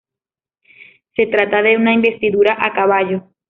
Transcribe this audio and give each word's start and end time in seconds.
Se 1.15 1.27
trata 1.27 1.61
de 1.61 1.77
una 1.77 1.93
investidura 1.93 2.57
a 2.59 2.73
caballo. 2.73 3.29